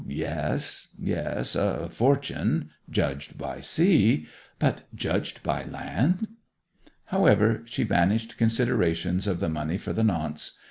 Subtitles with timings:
[0.07, 1.55] 'Yes—yes.
[1.55, 4.25] A fortune—judged by sea;
[4.57, 6.27] but judged by land—'
[7.05, 10.53] However, she banished considerations of the money for the nonce.